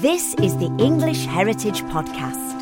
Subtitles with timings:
[0.00, 2.58] This is the English Heritage Podcast.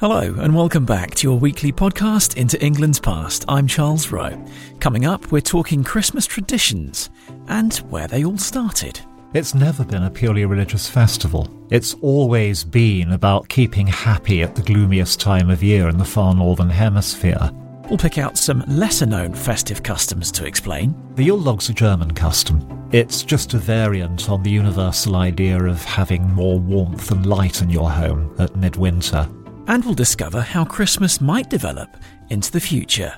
[0.00, 3.44] Hello, and welcome back to your weekly podcast into England's past.
[3.46, 4.44] I'm Charles Rowe.
[4.80, 7.10] Coming up, we're talking Christmas traditions
[7.46, 8.98] and where they all started.
[9.34, 11.48] It's never been a purely religious festival.
[11.70, 16.34] It's always been about keeping happy at the gloomiest time of year in the far
[16.34, 17.52] northern hemisphere.
[17.88, 20.94] We'll pick out some lesser known festive customs to explain.
[21.14, 22.88] The Yule log's a German custom.
[22.92, 27.70] It's just a variant on the universal idea of having more warmth and light in
[27.70, 29.26] your home at midwinter.
[29.68, 31.96] And we'll discover how Christmas might develop
[32.28, 33.14] into the future.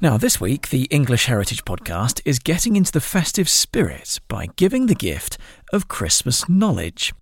[0.00, 4.86] Now, this week, the English Heritage Podcast is getting into the festive spirit by giving
[4.86, 5.38] the gift
[5.72, 7.12] of Christmas knowledge.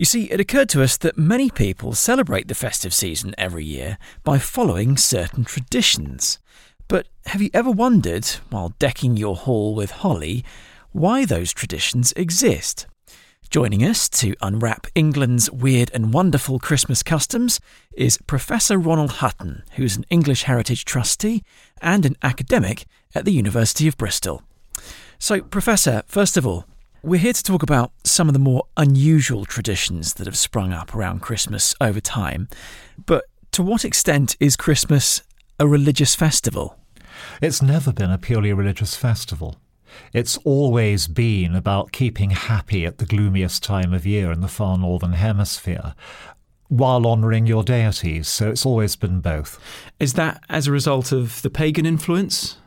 [0.00, 3.98] You see, it occurred to us that many people celebrate the festive season every year
[4.24, 6.38] by following certain traditions.
[6.88, 10.42] But have you ever wondered, while decking your hall with holly,
[10.92, 12.86] why those traditions exist?
[13.50, 17.60] Joining us to unwrap England's weird and wonderful Christmas customs
[17.92, 21.44] is Professor Ronald Hutton, who's an English Heritage Trustee
[21.82, 24.42] and an academic at the University of Bristol.
[25.18, 26.64] So, Professor, first of all,
[27.02, 30.94] we're here to talk about some of the more unusual traditions that have sprung up
[30.94, 32.48] around Christmas over time.
[33.06, 35.22] But to what extent is Christmas
[35.58, 36.76] a religious festival?
[37.40, 39.56] It's never been a purely religious festival.
[40.12, 44.78] It's always been about keeping happy at the gloomiest time of year in the far
[44.78, 45.94] northern hemisphere
[46.68, 48.28] while honouring your deities.
[48.28, 49.58] So it's always been both.
[49.98, 52.58] Is that as a result of the pagan influence?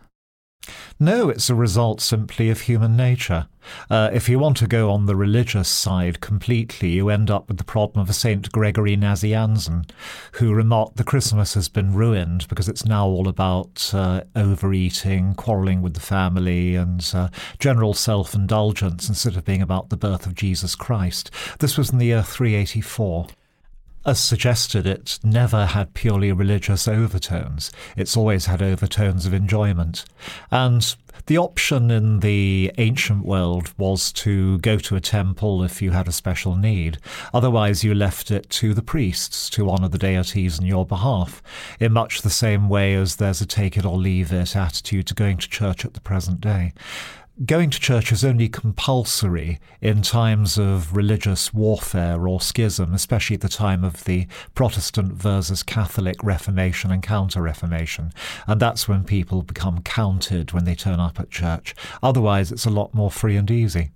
[0.99, 3.47] No, it's a result simply of human nature.
[3.89, 7.57] Uh, if you want to go on the religious side completely, you end up with
[7.57, 9.89] the problem of a Saint Gregory Nazianzen,
[10.33, 15.81] who remarked the Christmas has been ruined because it's now all about uh, overeating, quarrelling
[15.81, 20.35] with the family, and uh, general self indulgence instead of being about the birth of
[20.35, 21.31] Jesus Christ.
[21.59, 23.27] This was in the year 384
[24.05, 27.71] as suggested, it never had purely religious overtones.
[27.95, 30.03] It's always had overtones of enjoyment.
[30.51, 30.95] And
[31.27, 36.07] the option in the ancient world was to go to a temple if you had
[36.07, 36.97] a special need.
[37.33, 41.41] Otherwise, you left it to the priests to honour the deities in your behalf,
[41.79, 45.13] in much the same way as there's a take it or leave it attitude to
[45.13, 46.73] going to church at the present day
[47.45, 53.41] going to church is only compulsory in times of religious warfare or schism, especially at
[53.41, 58.13] the time of the Protestant versus Catholic Reformation and Counter Reformation.
[58.45, 61.75] And that's when people become counted when they turn up at church.
[62.03, 63.89] Otherwise, it's a lot more free and easy.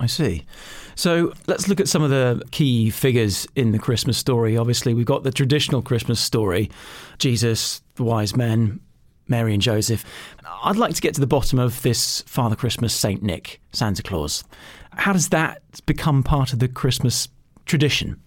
[0.00, 0.46] I see.
[0.94, 4.56] So let's look at some of the key figures in the Christmas story.
[4.56, 6.70] Obviously, we've got the traditional Christmas story
[7.18, 8.80] Jesus, the wise men,
[9.30, 10.04] Mary and Joseph.
[10.62, 14.44] I'd like to get to the bottom of this Father Christmas, Saint Nick, Santa Claus.
[14.92, 17.28] How does that become part of the Christmas
[17.64, 18.20] tradition?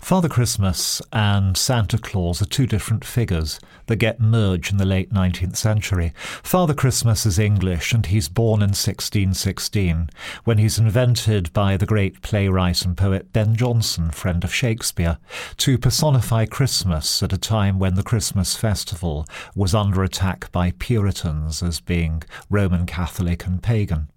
[0.00, 5.12] Father Christmas and Santa Claus are two different figures that get merged in the late
[5.12, 6.14] 19th century.
[6.42, 10.08] Father Christmas is English and he's born in 1616
[10.44, 15.18] when he's invented by the great playwright and poet Ben Jonson, friend of Shakespeare,
[15.58, 21.62] to personify Christmas at a time when the Christmas festival was under attack by Puritans
[21.62, 24.08] as being Roman Catholic and pagan.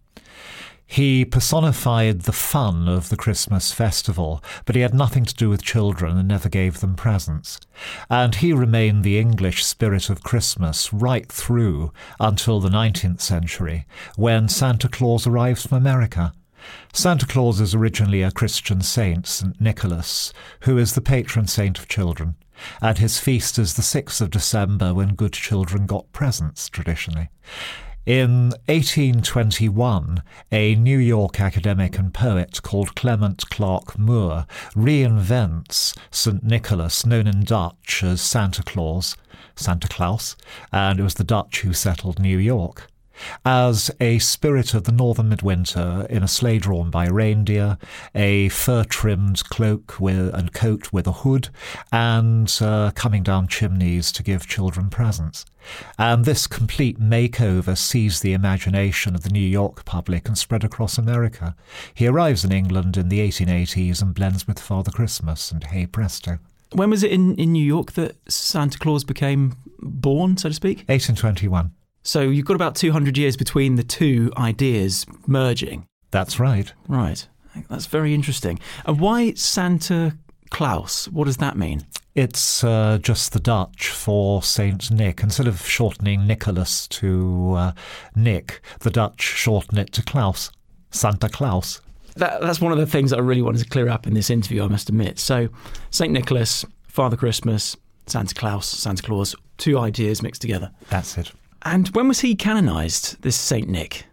[0.92, 5.64] He personified the fun of the Christmas festival, but he had nothing to do with
[5.64, 7.62] children and never gave them presents.
[8.10, 13.86] And he remained the English spirit of Christmas right through until the 19th century,
[14.18, 16.34] when Santa Claus arrives from America.
[16.92, 19.62] Santa Claus is originally a Christian saint, St.
[19.62, 22.36] Nicholas, who is the patron saint of children,
[22.82, 27.30] and his feast is the 6th of December when good children got presents traditionally.
[28.06, 36.44] In 1821, a New York academic and poet called Clement Clarke Moore reinvents St.
[36.44, 39.16] Nicholas, known in Dutch as Santa Claus,
[39.56, 40.36] Santa Claus,
[40.72, 42.88] and it was the Dutch who settled New York
[43.46, 47.78] as a spirit of the northern midwinter in a sleigh drawn by reindeer,
[48.16, 51.50] a fur trimmed cloak with, and coat with a hood,
[51.92, 55.46] and uh, coming down chimneys to give children presents.
[55.98, 60.98] And this complete makeover seized the imagination of the New York public and spread across
[60.98, 61.56] America.
[61.94, 66.40] He arrives in England in the 1880s and blends with Father Christmas and Hey Presto.
[66.74, 70.78] When was it in, in New York that Santa Claus became born, so to speak?
[70.88, 71.72] 1821.
[72.04, 75.88] So you've got about 200 years between the two ideas merging.
[76.12, 76.72] That's right.
[76.88, 77.28] Right.
[77.70, 78.60] That's very interesting.
[78.86, 80.18] And why Santa
[80.50, 81.08] Claus?
[81.10, 81.86] What does that mean?
[82.14, 85.24] It's uh, just the Dutch for Saint Nick.
[85.24, 87.72] Instead of shortening Nicholas to uh,
[88.16, 90.52] Nick, the Dutch shorten it to Klaus.
[90.92, 91.82] Santa Claus.
[92.18, 94.30] That, that's one of the things that I really wanted to clear up in this
[94.30, 95.20] interview, I must admit.
[95.20, 95.48] So,
[95.90, 96.12] St.
[96.12, 97.78] Nicholas, Father Christmas,
[98.08, 100.72] Santa Claus, Santa Claus, two ideas mixed together.
[100.90, 101.32] That's it.
[101.64, 103.70] And when was he canonised, this St.
[103.70, 104.06] Nick?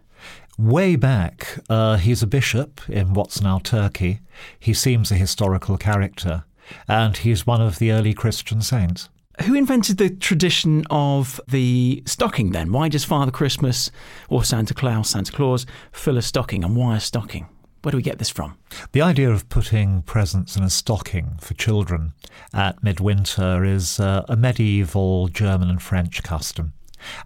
[0.57, 4.19] Way back, uh, he's a bishop in what's now Turkey.
[4.59, 6.43] He seems a historical character,
[6.87, 9.09] and he's one of the early Christian saints.
[9.43, 12.71] Who invented the tradition of the stocking then?
[12.73, 13.89] Why does Father Christmas
[14.27, 17.47] or Santa Claus, Santa Claus, fill a stocking, and why a stocking?
[17.81, 18.57] Where do we get this from?
[18.91, 22.11] The idea of putting presents in a stocking for children
[22.53, 26.73] at midwinter is uh, a medieval German and French custom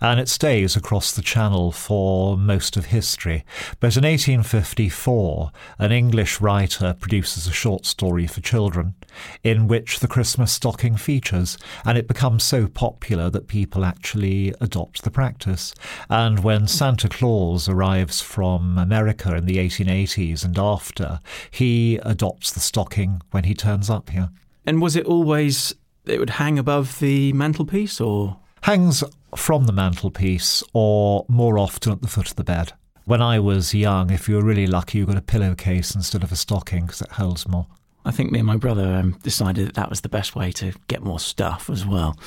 [0.02, 3.46] and it stays across the channel for most of history.
[3.80, 8.96] But in 1854, an English writer produces a short story for children
[9.44, 15.04] in which the Christmas stocking features, and it becomes so popular that people actually adopt
[15.04, 15.74] the practice.
[16.10, 21.20] And when Santa Claus arrives from America in the 1880s and after,
[21.52, 24.30] he adopts the stocking when he turns up here.
[24.66, 25.76] And was it always
[26.06, 29.04] it would hang above the mantelpiece or hangs
[29.36, 32.74] from the mantelpiece or more often at the foot of the bed.
[33.06, 36.32] When I was young, if you were really lucky, you got a pillowcase instead of
[36.32, 37.68] a stocking because it holds more.
[38.06, 40.74] I think me and my brother um, decided that that was the best way to
[40.88, 42.18] get more stuff as well.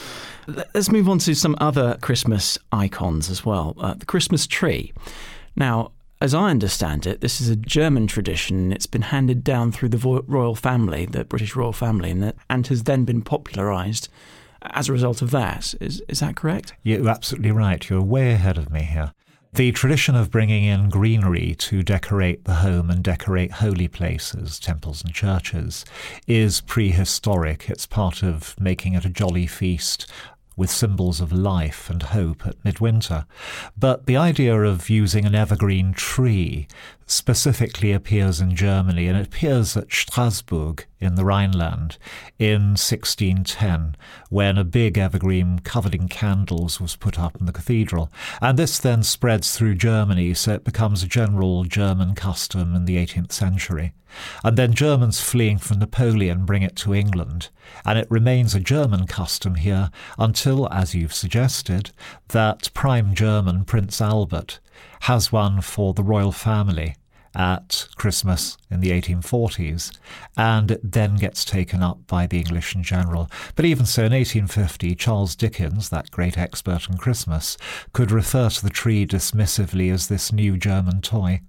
[0.47, 3.75] Let's move on to some other Christmas icons as well.
[3.79, 4.93] Uh, the Christmas tree.
[5.55, 8.73] Now, as I understand it, this is a German tradition.
[8.73, 12.85] It's been handed down through the royal family, the British royal family, and, and has
[12.85, 14.09] then been popularised
[14.71, 15.75] as a result of that.
[15.81, 16.75] Is, is that correct?
[16.83, 17.89] You're absolutely right.
[17.89, 19.13] You're way ahead of me here.
[19.53, 25.03] The tradition of bringing in greenery to decorate the home and decorate holy places, temples
[25.03, 25.87] and churches,
[26.27, 27.71] is prehistoric.
[27.71, 30.07] It's part of making it a jolly feast
[30.57, 33.27] with symbols of life and hope at midwinter.
[33.79, 36.67] But the idea of using an evergreen tree
[37.06, 41.99] specifically appears in Germany, and it appears at Strasbourg in the Rhineland
[42.38, 43.97] in 1610,
[44.29, 48.11] when a big evergreen covered in candles was put up in the cathedral.
[48.43, 52.97] And this then spreads through Germany, so it becomes a general German custom in the
[52.97, 53.93] 18th century.
[54.43, 57.50] And then Germans fleeing from Napoleon bring it to England,
[57.85, 61.91] and it remains a German custom here until, as you've suggested,
[62.29, 64.59] that prime German Prince Albert
[65.00, 66.96] has one for the royal family
[67.34, 69.96] at Christmas in the 1840s,
[70.37, 73.31] and then gets taken up by the English in general.
[73.55, 77.58] But even so, in 1850, Charles Dickens, that great expert on Christmas,
[77.93, 81.43] could refer to the tree dismissively as this new German toy.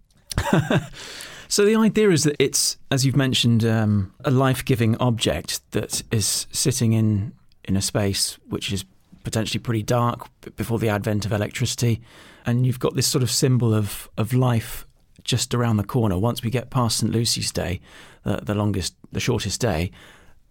[1.48, 6.48] so the idea is that it's, as you've mentioned, um, a life-giving object that is
[6.52, 7.32] sitting in
[7.64, 8.86] in a space which is
[9.24, 12.02] potentially pretty dark before the advent of electricity,
[12.48, 14.88] and you've got this sort of symbol of of life
[15.24, 16.18] just around the corner.
[16.18, 17.82] Once we get past St Lucy's Day,
[18.26, 19.92] uh, the longest, the shortest day,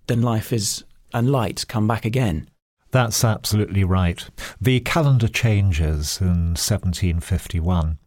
[0.07, 0.85] then life is
[1.15, 2.49] and light come back again.
[2.91, 4.29] That's absolutely right.
[4.61, 7.99] The calendar changes in 1751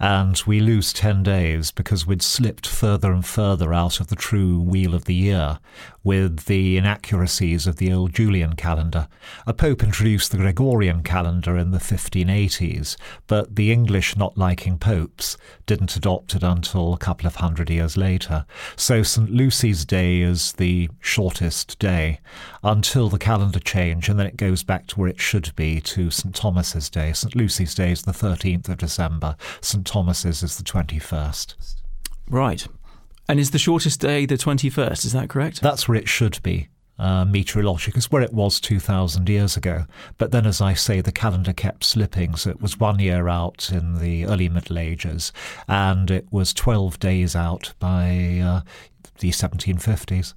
[0.00, 4.60] and we lose 10 days because we'd slipped further and further out of the true
[4.60, 5.58] wheel of the year
[6.04, 9.08] with the inaccuracies of the old Julian calendar.
[9.46, 12.96] A pope introduced the Gregorian calendar in the 1580s,
[13.26, 15.36] but the English, not liking popes,
[15.66, 18.44] didn't adopt it until a couple of hundred years later.
[18.76, 19.30] So St.
[19.30, 22.20] Lucy's Day is the shortest day
[22.62, 26.10] until the calendar change, and then it goes back to where it should be to
[26.10, 26.34] St.
[26.34, 27.12] Thomas's Day.
[27.12, 27.36] St.
[27.36, 29.86] Lucy's Day is the 13th of December, St.
[29.86, 31.54] Thomas's is the 21st.
[32.28, 32.66] Right.
[33.32, 35.06] And is the shortest day the 21st?
[35.06, 35.62] Is that correct?
[35.62, 36.68] That's where it should be.
[36.98, 39.86] Uh, meteorologic is where it was 2,000 years ago.
[40.18, 42.36] But then, as I say, the calendar kept slipping.
[42.36, 45.32] So it was one year out in the early Middle Ages,
[45.66, 48.60] and it was 12 days out by uh,
[49.20, 50.34] the 1750s.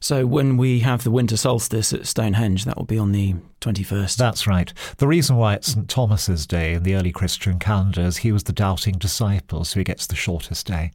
[0.00, 4.16] So when we have the winter solstice at Stonehenge, that will be on the 21st.
[4.16, 4.72] That's right.
[4.96, 5.88] The reason why it's St.
[5.88, 9.84] Thomas's Day in the early Christian calendar is he was the doubting disciple, so he
[9.84, 10.90] gets the shortest day.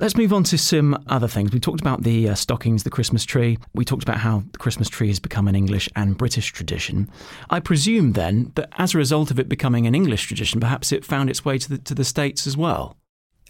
[0.00, 1.52] Let's move on to some other things.
[1.52, 3.58] We talked about the uh, stockings, the Christmas tree.
[3.74, 7.08] We talked about how the Christmas tree has become an English and British tradition.
[7.48, 11.04] I presume then that as a result of it becoming an English tradition, perhaps it
[11.04, 12.96] found its way to the, to the States as well.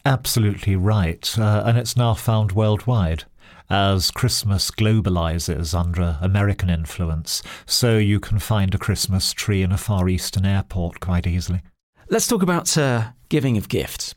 [0.05, 1.35] Absolutely right.
[1.39, 3.25] Uh, and it's now found worldwide
[3.71, 7.43] as Christmas globalizes under American influence.
[7.65, 11.63] So you can find a Christmas tree in a Far Eastern airport quite easily.
[12.11, 14.15] Let's talk about uh, giving of gifts.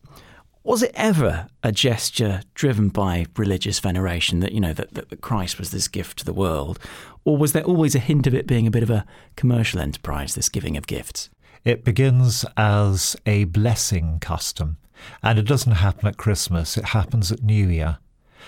[0.67, 5.59] Was it ever a gesture driven by religious veneration that, you know, that, that Christ
[5.59, 6.77] was this gift to the world?
[7.23, 9.05] Or was there always a hint of it being a bit of a
[9.37, 11.29] commercial enterprise, this giving of gifts?
[11.63, 14.75] It begins as a blessing custom.
[15.23, 17.99] And it doesn't happen at Christmas, it happens at New Year.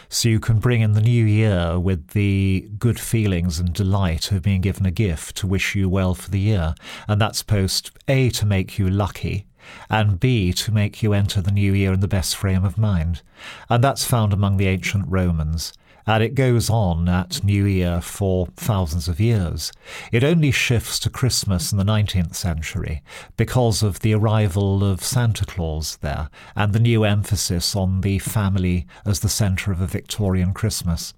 [0.09, 4.41] So you can bring in the new year with the good feelings and delight of
[4.41, 6.75] being given a gift to wish you well for the year.
[7.07, 9.45] And that's supposed A, to make you lucky,
[9.89, 13.21] and B, to make you enter the new year in the best frame of mind.
[13.69, 15.73] And that's found among the ancient Romans
[16.09, 19.71] and it goes on at New Year for thousands of years.
[20.11, 23.03] It only shifts to Christmas in the 19th century
[23.37, 28.87] because of the arrival of Santa Claus there and the new emphasis on the family
[29.05, 31.13] as the centre of a Victorian Christmas.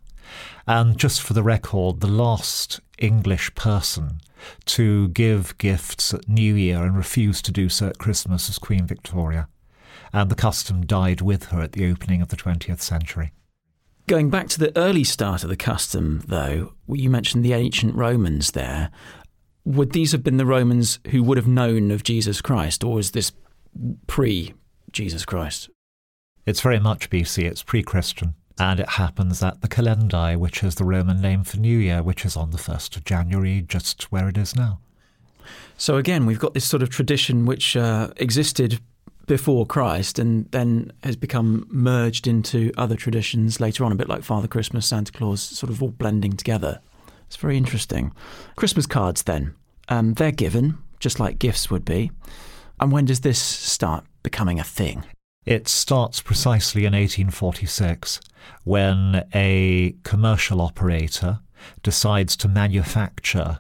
[0.68, 4.22] And just for the record, the last English person
[4.66, 8.86] to give gifts at New Year and refuse to do so at Christmas was Queen
[8.86, 9.48] Victoria.
[10.14, 13.32] And the custom died with her at the opening of the 20th century.
[14.08, 18.52] Going back to the early start of the custom, though, you mentioned the ancient Romans
[18.52, 18.90] there.
[19.64, 23.12] Would these have been the Romans who would have known of Jesus Christ, or is
[23.12, 23.32] this
[24.08, 24.54] pre
[24.92, 25.70] Jesus Christ?
[26.46, 28.34] It's very much BC, it's pre Christian.
[28.62, 32.24] And it happens at the Calendae, which is the Roman name for New Year, which
[32.24, 34.80] is on the 1st of January, just where it is now.
[35.78, 38.80] So again, we've got this sort of tradition which uh, existed
[39.26, 44.22] before Christ and then has become merged into other traditions later on, a bit like
[44.22, 46.82] Father Christmas, Santa Claus, sort of all blending together.
[47.26, 48.14] It's very interesting.
[48.58, 49.56] Christmas cards, then,
[49.90, 52.12] um, they're given just like gifts would be.
[52.80, 55.04] And when does this start becoming a thing?
[55.46, 58.20] It starts precisely in 1846
[58.64, 61.40] when a commercial operator
[61.82, 63.60] decides to manufacture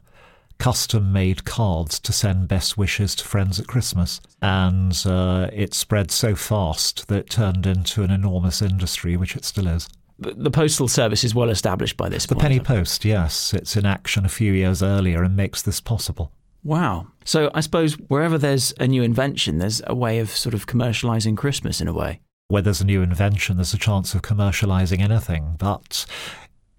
[0.59, 4.21] custom made cards to send best wishes to friends at Christmas.
[4.43, 9.43] And uh, it spread so fast that it turned into an enormous industry, which it
[9.43, 9.89] still is.
[10.19, 12.29] The postal service is well established by this point.
[12.29, 12.43] the point.
[12.43, 13.55] penny post, yes.
[13.55, 16.31] It's in action a few years earlier and makes this possible.
[16.63, 17.07] Wow.
[17.25, 21.37] So I suppose wherever there's a new invention, there's a way of sort of commercializing
[21.37, 22.21] Christmas in a way.
[22.49, 25.55] Where there's a new invention, there's a chance of commercializing anything.
[25.57, 26.05] But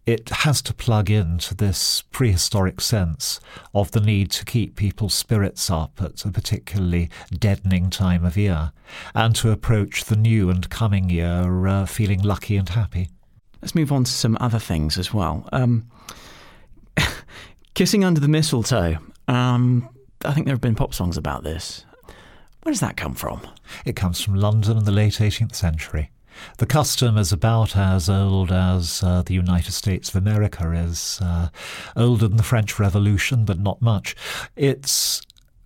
[0.04, 3.40] it has to plug into this prehistoric sense
[3.74, 8.72] of the need to keep people's spirits up at a particularly deadening time of year
[9.14, 13.08] and to approach the new and coming year uh, feeling lucky and happy.
[13.60, 15.48] Let's move on to some other things as well.
[15.52, 15.88] Um,
[17.74, 18.98] kissing under the mistletoe.
[19.28, 19.88] Um,
[20.24, 21.84] I think there have been pop songs about this.
[22.62, 23.40] Where does that come from?
[23.84, 26.10] It comes from London in the late 18th century.
[26.58, 31.48] The custom is about as old as uh, the United States of America is, uh,
[31.96, 34.16] older than the French Revolution, but not much.
[34.56, 35.20] It's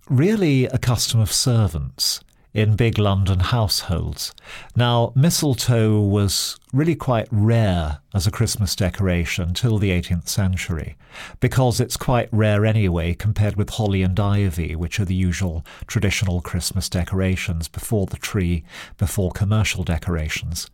[0.09, 2.21] really a custom of servants
[2.57, 4.33] in big London households.
[4.75, 10.97] Now, mistletoe was really quite rare as a Christmas decoration till the 18th century,
[11.39, 16.41] because it's quite rare anyway compared with holly and ivy, which are the usual traditional
[16.41, 18.63] Christmas decorations before the tree,
[18.97, 20.67] before commercial decorations.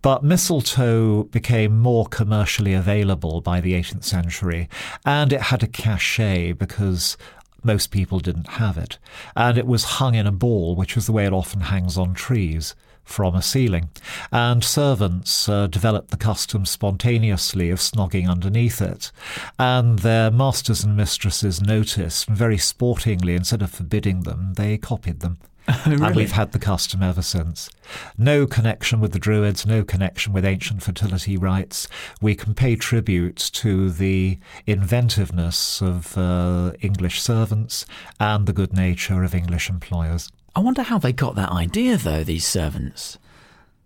[0.00, 4.70] But mistletoe became more commercially available by the 18th century,
[5.04, 7.18] and it had a cachet because
[7.66, 8.98] most people didn't have it.
[9.34, 12.14] And it was hung in a ball, which was the way it often hangs on
[12.14, 12.74] trees
[13.06, 13.88] from a ceiling.
[14.32, 19.12] And servants uh, developed the custom spontaneously of snogging underneath it.
[19.58, 25.38] And their masters and mistresses noticed, very sportingly, instead of forbidding them, they copied them.
[25.86, 26.06] really?
[26.06, 27.70] And we've had the custom ever since.
[28.16, 31.88] No connection with the Druids, no connection with ancient fertility rites.
[32.20, 37.84] We can pay tribute to the inventiveness of uh, English servants
[38.20, 40.30] and the good nature of English employers.
[40.54, 43.18] I wonder how they got that idea, though, these servants.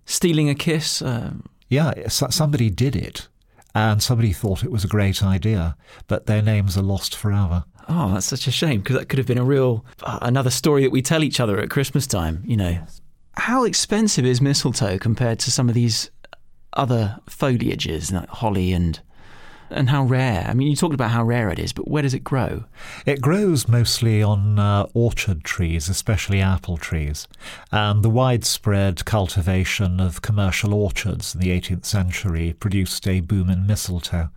[0.04, 1.00] Stealing a kiss?
[1.00, 1.32] Uh...
[1.68, 3.28] Yeah, somebody did it,
[3.75, 5.76] and somebody thought it was a great idea,
[6.08, 7.64] but their names are lost forever.
[7.92, 10.85] Oh, that's such a shame because that could have been a real uh, another story
[10.85, 12.40] that we tell each other at Christmas time.
[12.47, 12.78] You know,
[13.37, 16.09] how expensive is mistletoe compared to some of these
[16.75, 19.00] other foliages like holly and
[19.70, 20.47] and how rare?
[20.49, 22.64] I mean, you talked about how rare it is, but where does it grow?
[23.06, 27.26] It grows mostly on uh, orchard trees, especially apple trees.
[27.73, 33.66] And the widespread cultivation of commercial orchards in the 18th century produced a boom in
[33.66, 34.30] mistletoe.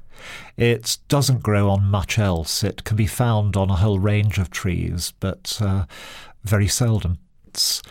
[0.58, 2.64] It doesn't grow on much else.
[2.64, 5.86] It can be found on a whole range of trees, but uh,
[6.44, 7.18] very seldom.
[7.48, 7.82] It's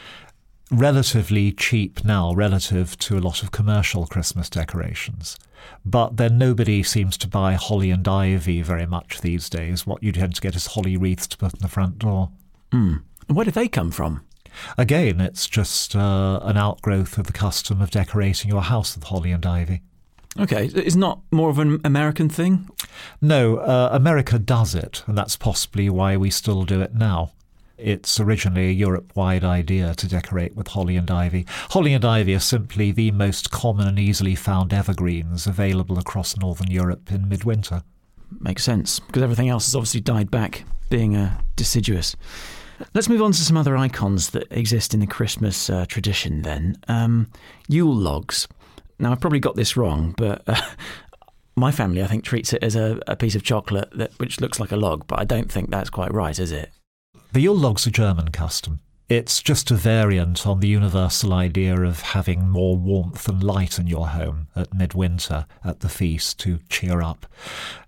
[0.70, 5.38] relatively cheap now relative to a lot of commercial Christmas decorations.
[5.84, 9.86] But then nobody seems to buy holly and ivy very much these days.
[9.86, 12.30] What you tend to get is holly wreaths to put in the front door.
[12.72, 13.02] Mm.
[13.28, 14.22] Where do they come from?
[14.76, 19.32] Again, it's just uh, an outgrowth of the custom of decorating your house with holly
[19.32, 19.82] and ivy.
[20.38, 22.68] Okay, it's not more of an American thing?
[23.20, 27.32] No, uh, America does it, and that's possibly why we still do it now.
[27.76, 31.46] It's originally a Europe wide idea to decorate with holly and ivy.
[31.70, 36.70] Holly and ivy are simply the most common and easily found evergreens available across northern
[36.70, 37.82] Europe in midwinter.
[38.40, 42.16] Makes sense, because everything else has obviously died back, being uh, deciduous.
[42.94, 46.76] Let's move on to some other icons that exist in the Christmas uh, tradition then.
[46.88, 47.28] Um,
[47.68, 48.48] Yule logs.
[48.98, 50.60] Now, I've probably got this wrong, but uh,
[51.56, 54.60] my family, I think, treats it as a, a piece of chocolate that, which looks
[54.60, 56.70] like a log, but I don't think that's quite right, is it?
[57.32, 58.80] The Yule log's a German custom.
[59.08, 63.86] It's just a variant on the universal idea of having more warmth and light in
[63.86, 67.26] your home at midwinter at the feast to cheer up.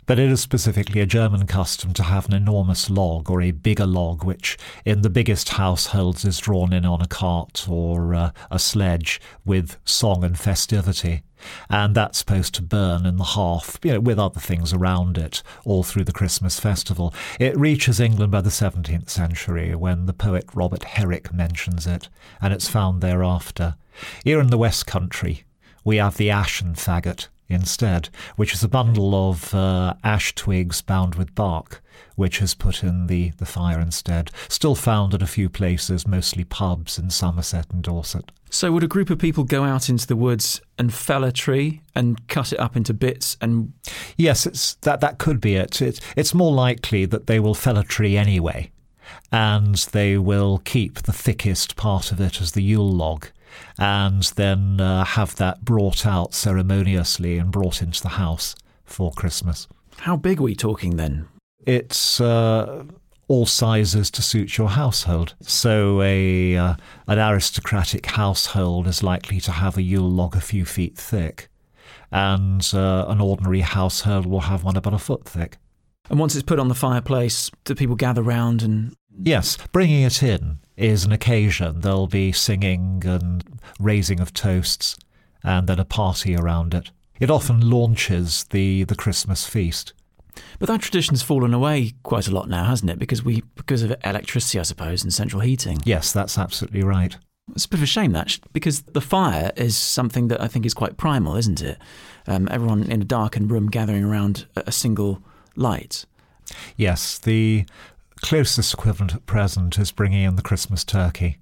[0.06, 3.86] But it is specifically a German custom to have an enormous log or a bigger
[3.86, 8.58] log, which in the biggest households is drawn in on a cart or uh, a
[8.58, 11.22] sledge with song and festivity
[11.68, 15.42] and that's supposed to burn in the hearth, you know, with other things around it,
[15.64, 17.14] all through the Christmas festival.
[17.38, 22.08] It reaches England by the 17th century when the poet Robert Herrick mentions it,
[22.40, 23.76] and it's found thereafter.
[24.24, 25.44] Here in the West Country,
[25.84, 31.14] we have the ashen faggot instead, which is a bundle of uh, ash twigs bound
[31.14, 31.82] with bark,
[32.16, 34.30] which is put in the, the fire instead.
[34.48, 38.30] Still found at a few places, mostly pubs in Somerset and Dorset.
[38.50, 41.82] So, would a group of people go out into the woods and fell a tree
[41.94, 43.36] and cut it up into bits?
[43.40, 43.72] And
[44.16, 45.82] yes, it's that that could be it.
[45.82, 48.70] It's it's more likely that they will fell a tree anyway,
[49.32, 53.26] and they will keep the thickest part of it as the Yule log,
[53.78, 59.68] and then uh, have that brought out ceremoniously and brought into the house for Christmas.
[59.98, 61.28] How big are we talking then?
[61.66, 62.20] It's.
[62.20, 62.84] Uh,
[63.28, 65.34] all sizes to suit your household.
[65.40, 66.74] So a uh,
[67.06, 71.48] an aristocratic household is likely to have a Yule log a few feet thick,
[72.10, 75.58] and uh, an ordinary household will have one about a foot thick.
[76.10, 78.94] And once it's put on the fireplace, do people gather round and?
[79.22, 81.80] Yes, bringing it in is an occasion.
[81.80, 84.96] There'll be singing and raising of toasts,
[85.42, 86.90] and then a party around it.
[87.20, 89.92] It often launches the, the Christmas feast.
[90.58, 92.98] But that tradition's fallen away quite a lot now, hasn't it?
[92.98, 95.78] Because we because of electricity, I suppose, and central heating.
[95.84, 97.16] Yes, that's absolutely right.
[97.52, 100.66] It's a bit of a shame that because the fire is something that I think
[100.66, 101.78] is quite primal, isn't it?
[102.26, 105.22] Um, everyone in a darkened room gathering around a single
[105.54, 106.06] light.
[106.76, 107.66] Yes, the
[108.22, 111.38] closest equivalent at present is bringing in the Christmas turkey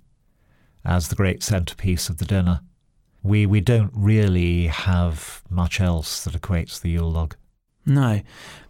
[0.85, 2.61] as the great centrepiece of the dinner.
[3.23, 7.37] We we don't really have much else that equates the Yule log.
[7.87, 8.21] No,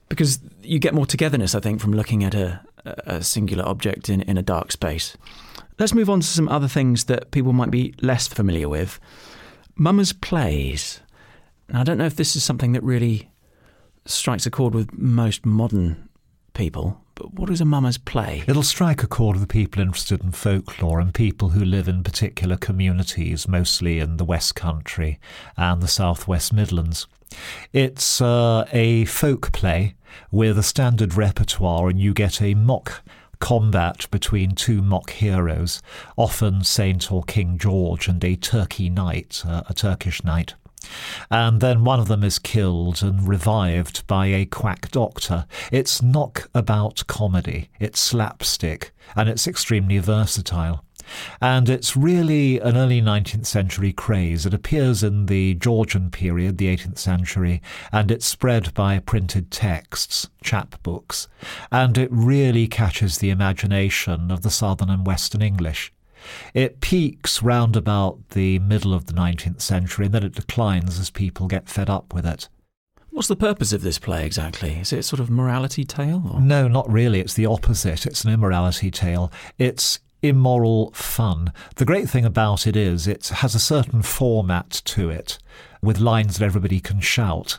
[0.08, 4.20] because you get more togetherness, I think, from looking at a, a singular object in,
[4.22, 5.16] in a dark space.
[5.78, 9.00] Let's move on to some other things that people might be less familiar with.
[9.74, 11.00] Mummers plays.
[11.68, 13.30] Now, I don't know if this is something that really
[14.04, 16.08] strikes a chord with most modern
[16.54, 18.44] people, what is a mummers play?
[18.46, 22.56] It'll strike a chord with people interested in folklore and people who live in particular
[22.56, 25.18] communities, mostly in the West Country
[25.56, 27.06] and the South West Midlands.
[27.72, 29.94] It's uh, a folk play
[30.30, 33.02] with a standard repertoire, and you get a mock
[33.38, 35.82] combat between two mock heroes,
[36.16, 40.54] often Saint or King George and a Turkey knight, uh, a Turkish knight.
[41.30, 45.46] And then one of them is killed and revived by a quack doctor.
[45.70, 50.84] It's knock about comedy, it's slapstick, and it's extremely versatile.
[51.40, 54.46] And it's really an early 19th century craze.
[54.46, 60.28] It appears in the Georgian period, the 18th century, and it's spread by printed texts,
[60.44, 61.26] chapbooks,
[61.70, 65.92] and it really catches the imagination of the southern and western English.
[66.54, 71.10] It peaks round about the middle of the 19th century and then it declines as
[71.10, 72.48] people get fed up with it.
[73.10, 74.78] What's the purpose of this play exactly?
[74.80, 76.22] Is it sort of morality tale?
[76.32, 76.40] Or?
[76.40, 77.20] No, not really.
[77.20, 78.06] It's the opposite.
[78.06, 79.30] It's an immorality tale.
[79.58, 81.52] It's immoral fun.
[81.76, 85.38] The great thing about it is it has a certain format to it
[85.82, 87.58] with lines that everybody can shout.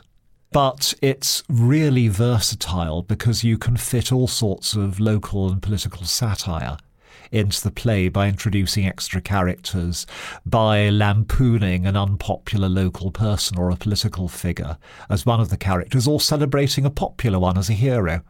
[0.50, 6.78] But it's really versatile because you can fit all sorts of local and political satire
[7.30, 10.06] into the play by introducing extra characters,
[10.46, 14.78] by lampooning an unpopular local person or a political figure
[15.10, 18.22] as one of the characters, or celebrating a popular one as a hero.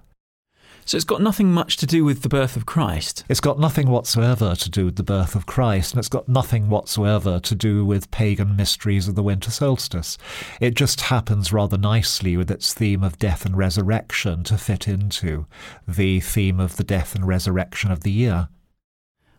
[0.87, 3.25] So it's got nothing much to do with the birth of Christ.
[3.31, 6.69] It's got nothing whatsoever to do with the birth of Christ, and it's got nothing
[6.69, 10.19] whatsoever to do with pagan mysteries of the winter solstice.
[10.61, 15.47] It just happens rather nicely with its theme of death and resurrection to fit into
[15.89, 18.49] the theme of the death and resurrection of the year.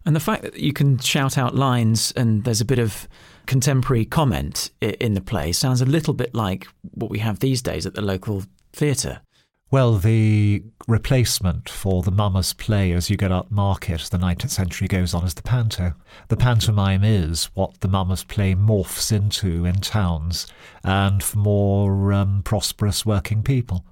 [0.06, 3.08] And the fact that you can shout out lines and there's a bit of
[3.48, 7.86] contemporary comment in the play sounds a little bit like what we have these days
[7.86, 9.22] at the local theatre.
[9.72, 14.52] Well, the replacement for the mummers play as you get up market as the 19th
[14.52, 15.94] century goes on is the panto.
[16.28, 20.46] The pantomime is what the mummers play morphs into in towns
[20.84, 23.84] and for more um, prosperous working people.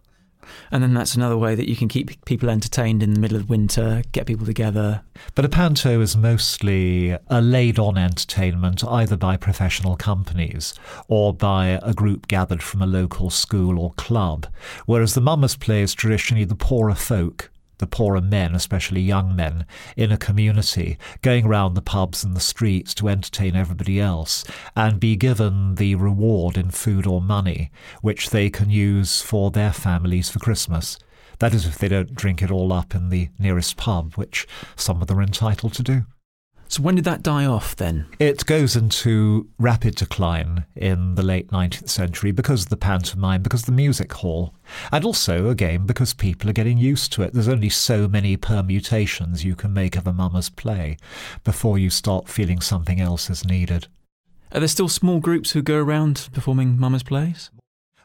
[0.71, 3.49] And then that's another way that you can keep people entertained in the middle of
[3.49, 5.01] winter, get people together.
[5.35, 10.73] But a panto is mostly a laid on entertainment either by professional companies
[11.07, 14.47] or by a group gathered from a local school or club,
[14.85, 17.49] whereas the mummers play is traditionally the poorer folk
[17.83, 19.65] the poorer men, especially young men,
[19.97, 25.01] in a community, going round the pubs and the streets to entertain everybody else, and
[25.01, 27.69] be given the reward in food or money,
[28.01, 30.97] which they can use for their families for Christmas.
[31.39, 35.01] That is, if they don't drink it all up in the nearest pub, which some
[35.01, 36.05] of them are entitled to do.
[36.67, 38.07] So when did that die off then?
[38.19, 43.61] It goes into rapid decline in the late 19th century because of the pantomime, because
[43.61, 44.55] of the music hall,
[44.91, 47.33] and also, again, because people are getting used to it.
[47.33, 50.97] There's only so many permutations you can make of a mummer's play
[51.43, 53.87] before you start feeling something else is needed.
[54.51, 57.51] Are there still small groups who go around performing mummers' plays?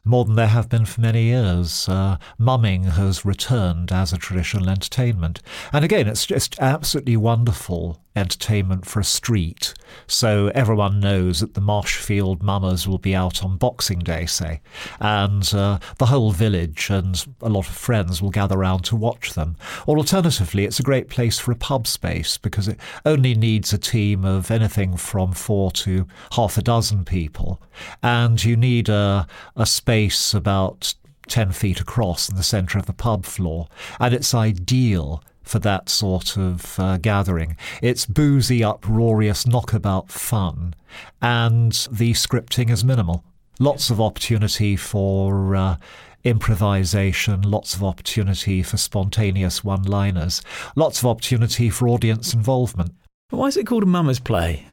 [0.08, 1.88] more than there have been for many years.
[1.88, 5.42] Uh, mumming has returned as a traditional entertainment.
[5.72, 9.74] And again, it's just absolutely wonderful entertainment for a street.
[10.06, 14.60] So everyone knows that the Marshfield Mummers will be out on Boxing Day, say,
[15.00, 19.34] and uh, the whole village and a lot of friends will gather round to watch
[19.34, 19.56] them.
[19.86, 23.78] Or alternatively, it's a great place for a pub space because it only needs a
[23.78, 27.60] team of anything from four to half a dozen people,
[28.02, 30.94] and you need a, a space about
[31.28, 33.68] 10 feet across in the centre of the pub floor,
[34.00, 37.56] and it's ideal for that sort of uh, gathering.
[37.82, 40.74] It's boozy, uproarious, knockabout fun,
[41.22, 43.24] and the scripting is minimal.
[43.58, 45.76] Lots of opportunity for uh,
[46.22, 50.42] improvisation, lots of opportunity for spontaneous one liners,
[50.76, 52.92] lots of opportunity for audience involvement.
[53.30, 54.66] Why is it called a mummer's play?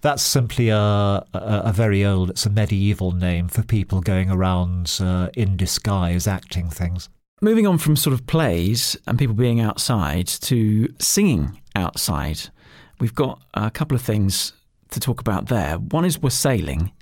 [0.00, 4.96] That's simply a, a, a, very old, it's a medieval name for people going around
[5.00, 7.08] uh, in disguise acting things.
[7.42, 12.50] Moving on from sort of plays and people being outside to singing outside,
[12.98, 14.52] we've got a couple of things
[14.90, 15.78] to talk about there.
[15.78, 16.92] One is wassailing,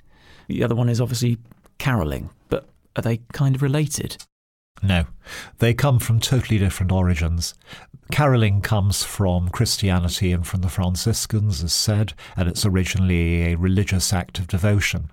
[0.47, 1.39] the other one is obviously
[1.77, 4.15] caroling, but are they kind of related?
[4.81, 5.07] No,
[5.57, 7.53] they come from totally different origins.
[8.11, 14.11] Caroling comes from Christianity and from the Franciscans, as said, and it's originally a religious
[14.11, 15.11] act of devotion.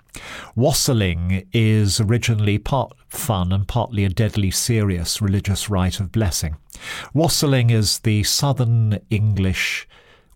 [0.54, 6.56] Wassailing is originally part fun and partly a deadly serious religious rite of blessing.
[7.12, 9.87] Wassailing is the southern English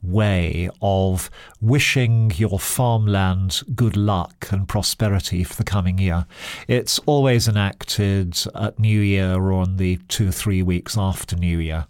[0.02, 6.26] way of wishing your farmland good luck and prosperity for the coming year.
[6.68, 11.58] It's always enacted at New Year or on the two or three weeks after New
[11.58, 11.86] Year.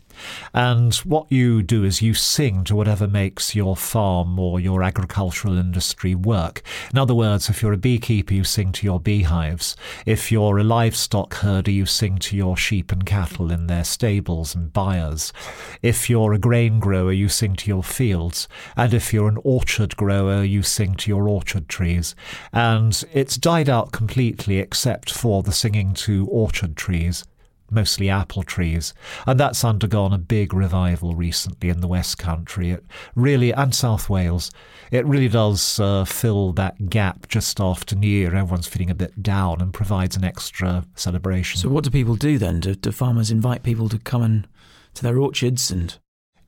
[0.53, 5.57] And what you do is you sing to whatever makes your farm or your agricultural
[5.57, 6.63] industry work.
[6.93, 9.77] In other words, if you're a beekeeper, you sing to your beehives.
[10.07, 14.55] If you're a livestock herder, you sing to your sheep and cattle in their stables
[14.55, 15.33] and byres.
[15.83, 18.49] If you're a grain grower, you sing to your fields.
[18.77, 22.15] And if you're an orchard grower, you sing to your orchard trees.
[22.53, 27.25] And it's died out completely except for the singing to orchard trees
[27.71, 28.95] mostly apple trees,
[29.27, 32.71] and that's undergone a big revival recently in the West Country.
[32.71, 34.51] It really, and South Wales,
[34.91, 38.35] it really does uh, fill that gap just after New Year.
[38.35, 41.61] Everyone's feeling a bit down and provides an extra celebration.
[41.61, 42.61] So, what do people do then?
[42.61, 44.49] Do, do farmers invite people to come and
[44.95, 45.97] to their orchards and?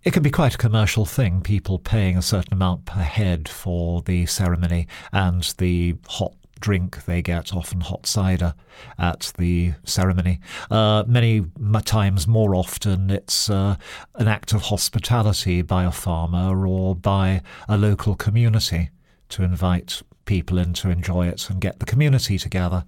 [0.05, 4.03] It can be quite a commercial thing, people paying a certain amount per head for
[4.03, 8.55] the ceremony and the hot drink they get, often hot cider,
[8.99, 10.41] at the ceremony.
[10.71, 11.45] Uh, many
[11.85, 13.77] times, more often, it's uh,
[14.15, 18.89] an act of hospitality by a farmer or by a local community
[19.29, 22.85] to invite people in to enjoy it and get the community together.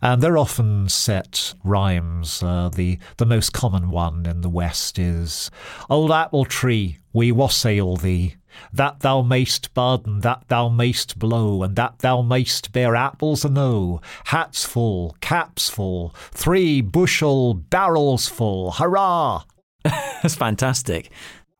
[0.00, 2.42] And they're often set rhymes.
[2.42, 5.50] Uh, the the most common one in the West is
[5.90, 8.36] "Old apple tree, we wassail thee."
[8.72, 13.44] That thou mayst bud, and that thou mayst blow, and that thou mayst bear apples
[13.44, 19.42] eno, hats full, caps full, three bushel barrels full, hurrah!
[19.84, 21.10] That's fantastic.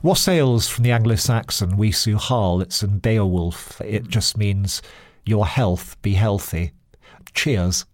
[0.02, 3.80] Wassails from the Anglo-Saxon wisu hal, it's in Beowulf.
[3.80, 4.82] It just means
[5.24, 6.72] your health, be healthy.
[7.34, 7.86] Cheers.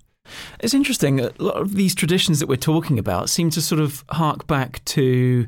[0.61, 1.21] It's interesting.
[1.21, 4.85] A lot of these traditions that we're talking about seem to sort of hark back
[4.87, 5.47] to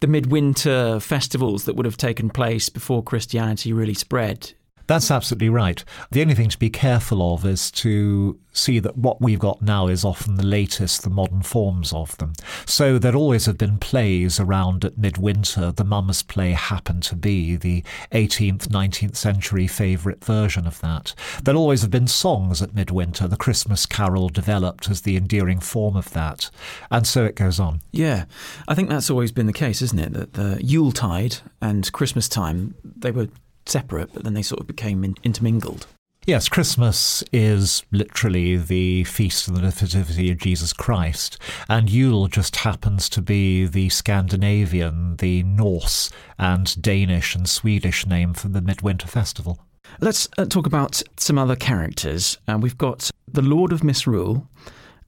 [0.00, 4.52] the midwinter festivals that would have taken place before Christianity really spread.
[4.86, 5.82] That's absolutely right.
[6.10, 9.86] The only thing to be careful of is to see that what we've got now
[9.86, 12.32] is often the latest, the modern forms of them.
[12.64, 15.72] So there always have been plays around at midwinter.
[15.72, 21.14] The Mummers play happened to be the 18th, 19th century favourite version of that.
[21.42, 23.28] There always have been songs at midwinter.
[23.28, 26.50] The Christmas carol developed as the endearing form of that.
[26.90, 27.80] And so it goes on.
[27.92, 28.24] Yeah.
[28.68, 30.12] I think that's always been the case, isn't it?
[30.14, 33.28] That the Yuletide and Christmas time, they were
[33.68, 35.86] separate, but then they sort of became in- intermingled.
[36.26, 42.56] Yes, Christmas is literally the feast of the Nativity of Jesus Christ, and Yule just
[42.56, 49.06] happens to be the Scandinavian, the Norse, and Danish and Swedish name for the Midwinter
[49.06, 49.60] Festival.
[50.00, 52.38] Let's uh, talk about some other characters.
[52.48, 54.48] Uh, we've got the Lord of Misrule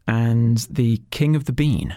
[0.07, 1.97] and the King of the Bean.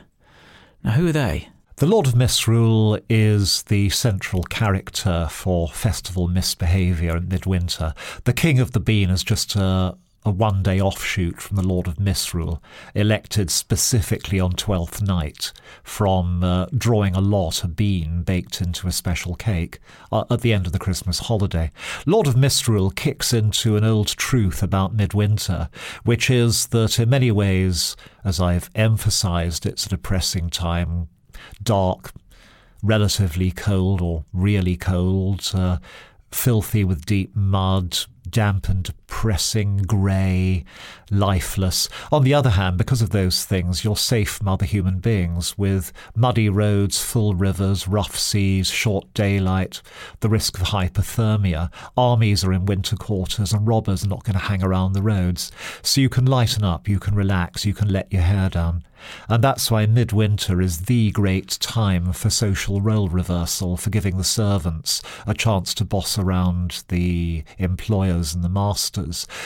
[0.84, 1.50] Now, who are they?
[1.82, 7.96] The Lord of Misrule is the central character for festival misbehaviour in midwinter.
[8.26, 11.88] The King of the Bean is just a, a one day offshoot from the Lord
[11.88, 12.62] of Misrule,
[12.94, 18.91] elected specifically on Twelfth Night from uh, drawing a lot, a bean baked into a
[18.91, 19.80] special cake
[20.12, 21.72] uh, at the end of the Christmas holiday.
[22.06, 25.67] Lord of Misrule kicks into an old truth about midwinter,
[26.04, 31.08] which is that in many ways, as I've emphasised, it's a depressing time
[31.63, 32.12] dark,
[32.84, 35.77] relatively cold or really cold, uh,
[36.32, 37.97] filthy with deep mud,
[38.30, 40.63] damp and depressing, grey,
[41.12, 41.89] lifeless.
[42.12, 45.91] On the other hand, because of those things, you're safe from other human beings with
[46.15, 49.82] muddy roads, full rivers, rough seas, short daylight,
[50.21, 51.69] the risk of hypothermia.
[51.97, 55.52] Armies are in winter quarters and robbers are not going to hang around the roads.
[55.84, 58.84] So you can lighten up, you can relax, you can let your hair down.
[59.28, 64.24] And that's why midwinter is the great time for social role reversal, for giving the
[64.24, 69.01] servants a chance to boss around the employers and the masters,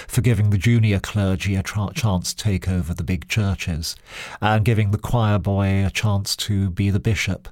[0.07, 3.95] for giving the junior clergy a tra- chance to take over the big churches,
[4.41, 7.47] and giving the choir boy a chance to be the bishop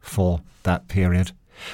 [0.00, 1.32] for that period.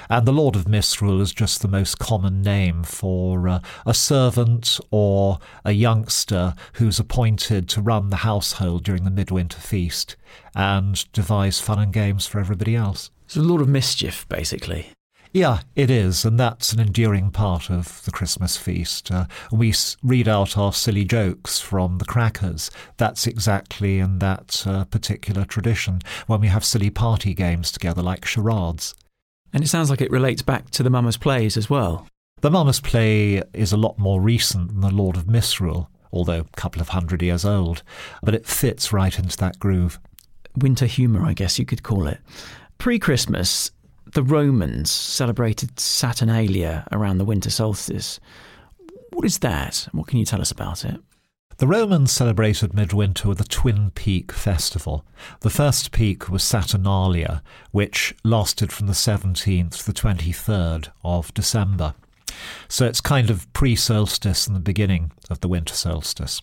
[0.09, 4.79] And the Lord of Misrule is just the most common name for uh, a servant
[4.91, 10.17] or a youngster who's appointed to run the household during the midwinter feast
[10.55, 13.11] and devise fun and games for everybody else.
[13.27, 14.93] So, Lord of Mischief, basically.
[15.35, 19.11] Yeah, it is, and that's an enduring part of the Christmas feast.
[19.11, 22.71] Uh, we s- read out our silly jokes from the crackers.
[22.99, 28.27] That's exactly in that uh, particular tradition when we have silly party games together, like
[28.27, 28.95] charades.
[29.55, 32.07] And it sounds like it relates back to the Mummers plays as well.
[32.43, 36.57] The Mummers play is a lot more recent than the Lord of Misrule, although a
[36.57, 37.83] couple of hundred years old,
[38.23, 39.99] but it fits right into that groove.
[40.59, 42.19] Winter humour, I guess you could call it.
[42.77, 43.71] Pre Christmas,
[44.13, 48.21] the Romans celebrated Saturnalia around the winter solstice.
[49.13, 49.89] What is that?
[49.93, 51.01] What can you tell us about it?
[51.59, 55.05] The Romans celebrated midwinter with a twin peak festival.
[55.41, 61.95] The first peak was Saturnalia, which lasted from the 17th to the 23rd of December.
[62.69, 66.43] So it's kind of pre solstice and the beginning of the winter solstice.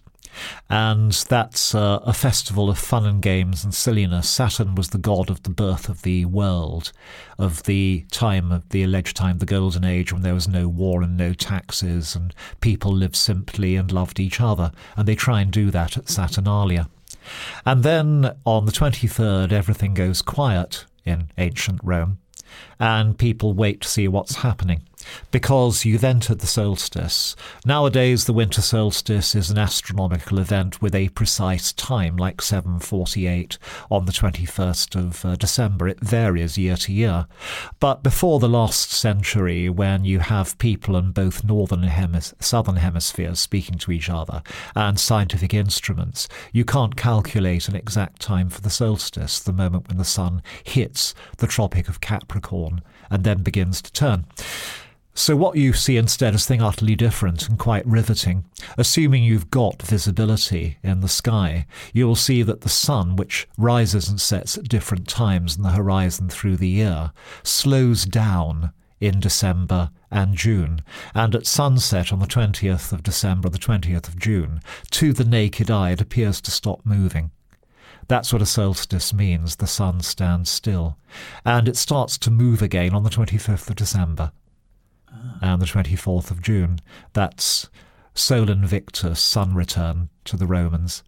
[0.70, 4.30] And that's uh, a festival of fun and games and silliness.
[4.30, 6.92] Saturn was the god of the birth of the world,
[7.38, 11.02] of the time, of the alleged time, the Golden Age, when there was no war
[11.02, 14.72] and no taxes, and people lived simply and loved each other.
[14.96, 16.90] And they try and do that at Saturnalia.
[17.66, 22.20] And then on the 23rd, everything goes quiet in ancient Rome,
[22.80, 24.82] and people wait to see what's happening
[25.32, 27.36] because you've entered the solstice.
[27.66, 33.58] Nowadays, the winter solstice is an astronomical event with a precise time, like 748
[33.92, 35.88] on the 21st of uh, December.
[35.88, 37.28] It varies year to year.
[37.80, 42.78] But before the last century, when you have people in both northern and hemis- southern
[42.78, 44.42] hemispheres speaking to each other
[44.76, 49.98] and scientific instruments, you can't calculate an exact time for the solstice, the moment when
[49.98, 54.26] the sun hits the Tropic of Capricorn and then begins to turn.
[55.14, 58.46] So what you see instead is thing utterly different and quite riveting.
[58.78, 64.08] Assuming you've got visibility in the sky, you will see that the sun, which rises
[64.08, 67.12] and sets at different times in the horizon through the year,
[67.44, 70.82] slows down in December and June,
[71.14, 75.70] and at sunset on the 20th of December, the 20th of June, to the naked
[75.70, 77.32] eye it appears to stop moving.
[78.08, 79.58] That's what a solstice means.
[79.58, 80.98] The sun stands still.
[81.46, 84.32] And it starts to move again on the 25th of December
[85.42, 86.80] and the 24th of June.
[87.14, 87.70] That's
[88.14, 91.04] Sol Invictus, sun return to the Romans.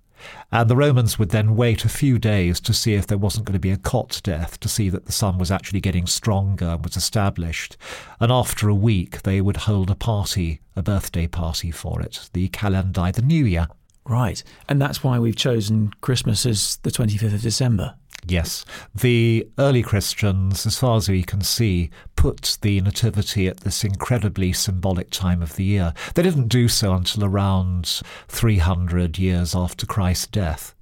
[0.51, 3.53] And the Romans would then wait a few days to see if there wasn't going
[3.53, 6.83] to be a cot death, to see that the sun was actually getting stronger and
[6.83, 7.75] was established.
[8.19, 12.49] And after a week, they would hold a party, a birthday party for it, the
[12.49, 13.67] Calendae, the New Year.
[14.05, 14.43] Right.
[14.67, 17.95] And that's why we've chosen Christmas as the 25th of December.
[18.27, 18.65] Yes.
[18.93, 24.53] The early Christians, as far as we can see, put the Nativity at this incredibly
[24.53, 25.93] symbolic time of the year.
[26.13, 30.75] They didn't do so until around 300 years after Christ's death.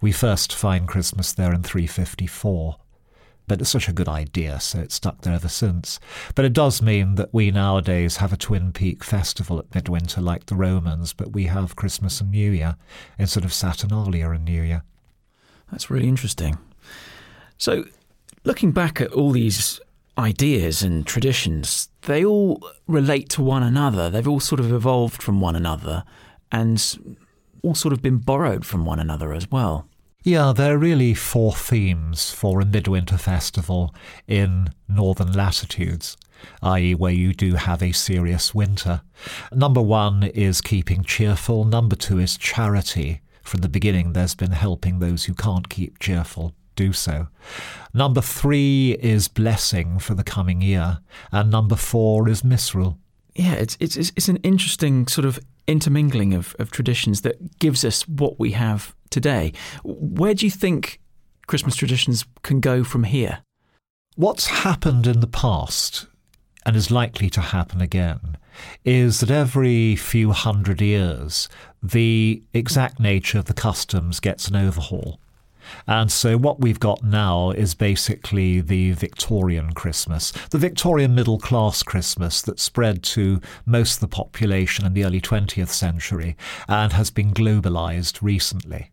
[0.00, 2.76] We first find Christmas there in 354
[3.50, 5.98] but it's such a good idea, so it's stuck there ever since.
[6.36, 10.46] But it does mean that we nowadays have a Twin Peak festival at midwinter like
[10.46, 12.76] the Romans, but we have Christmas and New Year
[13.18, 14.84] instead of Saturnalia and New Year.
[15.68, 16.58] That's really interesting.
[17.58, 17.86] So,
[18.44, 19.80] looking back at all these
[20.16, 24.10] ideas and traditions, they all relate to one another.
[24.10, 26.04] They've all sort of evolved from one another
[26.52, 27.18] and
[27.64, 29.88] all sort of been borrowed from one another as well.
[30.22, 33.94] Yeah, there are really four themes for a midwinter festival
[34.28, 36.18] in northern latitudes,
[36.62, 39.00] i.e., where you do have a serious winter.
[39.50, 43.22] Number one is keeping cheerful, number two is charity.
[43.42, 47.28] From the beginning, there's been helping those who can't keep cheerful do so.
[47.94, 50.98] Number three is blessing for the coming year,
[51.32, 52.98] and number four is misrule.
[53.34, 58.06] Yeah, it's it's it's an interesting sort of intermingling of, of traditions that gives us
[58.08, 59.52] what we have today.
[59.84, 61.00] Where do you think
[61.46, 63.42] Christmas traditions can go from here?
[64.16, 66.06] What's happened in the past
[66.66, 68.36] and is likely to happen again
[68.84, 71.48] is that every few hundred years,
[71.82, 75.20] the exact nature of the customs gets an overhaul.
[75.86, 81.82] And so what we've got now is basically the Victorian Christmas, the Victorian middle class
[81.82, 86.36] Christmas that spread to most of the population in the early 20th century
[86.68, 88.90] and has been globalized recently.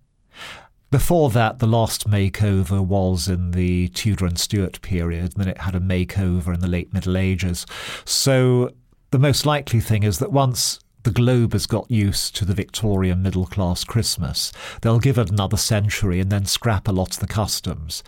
[0.89, 5.57] Before that, the last makeover was in the Tudor and Stuart period, and then it
[5.57, 7.65] had a makeover in the late Middle Ages.
[8.05, 8.71] So
[9.11, 13.21] the most likely thing is that once the globe has got used to the Victorian
[13.21, 17.27] middle class Christmas, they'll give it another century and then scrap a lot of the
[17.27, 18.03] customs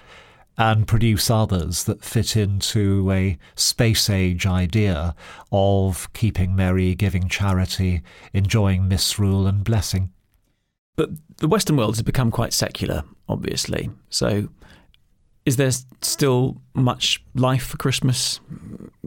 [0.60, 5.16] and produce others that fit into a space age idea
[5.54, 8.02] of keeping merry, giving charity,
[8.34, 10.12] enjoying misrule and blessing.
[10.98, 13.90] But the Western world has become quite secular, obviously.
[14.10, 14.50] So,
[15.46, 15.72] is there
[16.02, 18.42] still much life for Christmas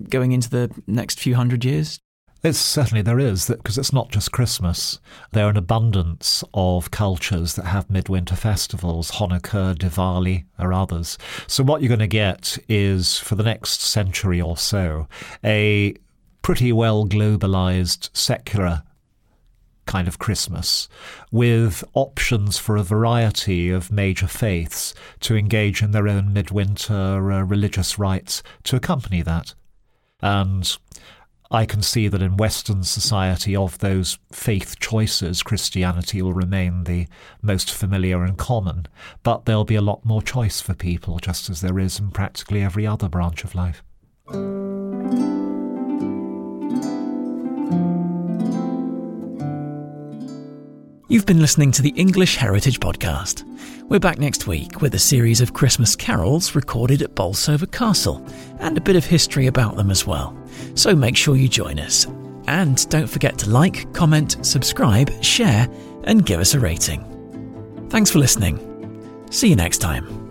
[0.09, 2.01] going into the next few hundred years?
[2.45, 4.99] It's certainly there is because it's not just Christmas.
[5.31, 9.13] There are an abundance of cultures that have midwinter festivals.
[9.13, 11.19] Hanukkah, Diwali, or others.
[11.47, 15.07] So what you're going to get is for the next century or so
[15.45, 15.95] a
[16.43, 18.83] pretty well globalized secular
[19.87, 20.89] kind of Christmas,
[21.31, 27.43] with options for a variety of major faiths to engage in their own midwinter uh,
[27.43, 29.55] religious rites to accompany that.
[30.21, 30.77] And
[31.55, 37.07] I can see that in Western society, of those faith choices, Christianity will remain the
[37.43, 38.87] most familiar and common,
[39.23, 42.63] but there'll be a lot more choice for people, just as there is in practically
[42.63, 43.83] every other branch of life.
[51.09, 53.45] You've been listening to the English Heritage Podcast.
[53.91, 58.27] We're back next week with a series of Christmas carols recorded at Bolsover Castle
[58.61, 60.35] and a bit of history about them as well.
[60.75, 62.07] So make sure you join us.
[62.47, 65.69] And don't forget to like, comment, subscribe, share,
[66.05, 67.05] and give us a rating.
[67.89, 68.59] Thanks for listening.
[69.31, 70.23] See you next time.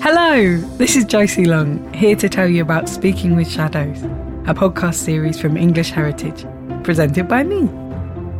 [0.00, 4.02] Hello, this is Josie Long, here to tell you about Speaking with Shadows,
[4.46, 6.44] a podcast series from English Heritage,
[6.84, 7.85] presented by me.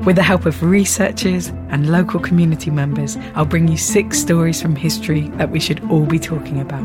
[0.05, 4.77] With the help of researchers and local community members, I'll bring you six stories from
[4.77, 6.85] history that we should all be talking about.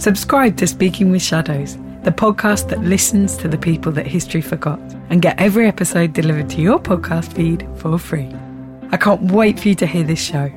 [0.00, 4.78] Subscribe to Speaking with Shadows, the podcast that listens to the people that history forgot,
[5.10, 8.32] and get every episode delivered to your podcast feed for free.
[8.92, 10.52] I can't wait for you to hear this show.